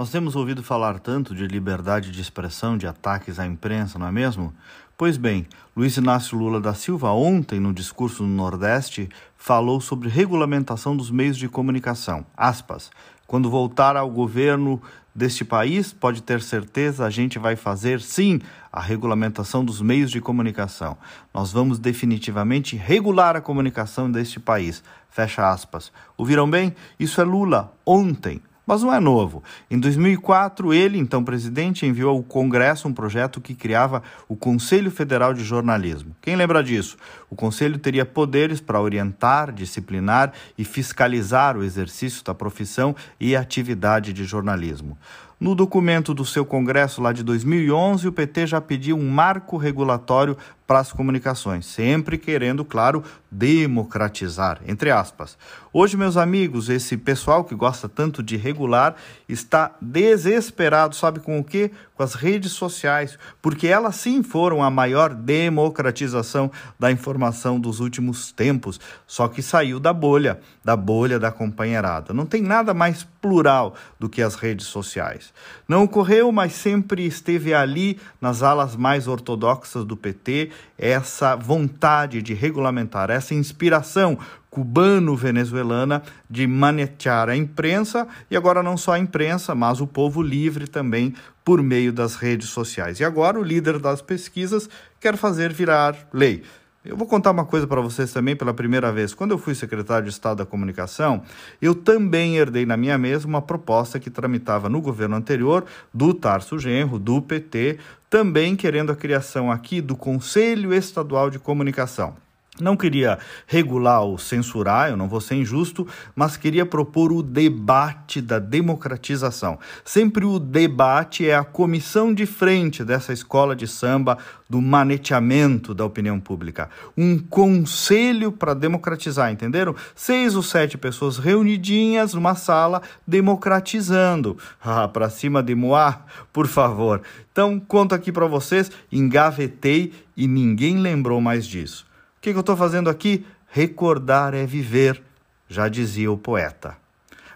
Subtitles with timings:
[0.00, 4.10] Nós temos ouvido falar tanto de liberdade de expressão, de ataques à imprensa, não é
[4.10, 4.50] mesmo?
[4.96, 5.46] Pois bem,
[5.76, 11.36] Luiz Inácio Lula da Silva, ontem, no discurso no Nordeste, falou sobre regulamentação dos meios
[11.36, 12.24] de comunicação.
[12.34, 12.90] Aspas.
[13.26, 14.80] Quando voltar ao governo
[15.14, 18.40] deste país, pode ter certeza, a gente vai fazer sim
[18.72, 20.96] a regulamentação dos meios de comunicação.
[21.34, 24.82] Nós vamos definitivamente regular a comunicação deste país.
[25.10, 25.92] Fecha aspas.
[26.16, 26.74] Ouviram bem?
[26.98, 28.40] Isso é Lula ontem
[28.70, 29.42] mas não é novo.
[29.68, 35.34] Em 2004, ele, então presidente, enviou ao Congresso um projeto que criava o Conselho Federal
[35.34, 36.14] de Jornalismo.
[36.22, 36.96] Quem lembra disso?
[37.30, 44.12] O conselho teria poderes para orientar, disciplinar e fiscalizar o exercício da profissão e atividade
[44.12, 44.98] de jornalismo.
[45.40, 50.36] No documento do seu congresso lá de 2011, o PT já pediu um marco regulatório
[50.66, 55.38] para as comunicações, sempre querendo, claro, democratizar, entre aspas.
[55.72, 58.94] Hoje, meus amigos, esse pessoal que gosta tanto de regular
[59.26, 61.70] está desesperado, sabe com o quê?
[62.00, 68.32] Com as redes sociais, porque elas sim foram a maior democratização da informação dos últimos
[68.32, 72.14] tempos, só que saiu da bolha, da bolha da companheirada.
[72.14, 75.30] Não tem nada mais plural do que as redes sociais.
[75.68, 82.32] Não ocorreu, mas sempre esteve ali nas alas mais ortodoxas do PT essa vontade de
[82.32, 84.18] regulamentar, essa inspiração
[84.50, 90.66] cubano-venezuelana de manetear a imprensa e agora não só a imprensa, mas o povo livre
[90.66, 93.00] também por meio das redes sociais.
[93.00, 96.42] E agora o líder das pesquisas quer fazer virar lei.
[96.82, 99.12] Eu vou contar uma coisa para vocês também pela primeira vez.
[99.12, 101.22] Quando eu fui secretário de Estado da Comunicação,
[101.60, 106.58] eu também herdei na minha mesa uma proposta que tramitava no governo anterior do Tarso
[106.58, 112.16] Genro, do PT, também querendo a criação aqui do Conselho Estadual de Comunicação.
[112.60, 118.20] Não queria regular ou censurar, eu não vou ser injusto, mas queria propor o debate
[118.20, 119.58] da democratização.
[119.84, 125.84] Sempre o debate é a comissão de frente dessa escola de samba do maneteamento da
[125.84, 126.68] opinião pública.
[126.96, 129.76] Um conselho para democratizar, entenderam?
[129.94, 134.36] Seis ou sete pessoas reunidinhas numa sala democratizando.
[134.62, 137.02] Ah, para cima de Moá, por favor.
[137.32, 141.86] Então, conto aqui para vocês, engavetei e ninguém lembrou mais disso.
[142.20, 143.24] O que, eu estou fazendo aqui?
[143.48, 145.02] Recordar é viver,
[145.48, 146.76] já dizia o poeta.